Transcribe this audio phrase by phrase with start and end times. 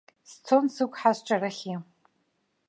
[0.31, 1.75] Сцон сықәҳа сҿарахьы.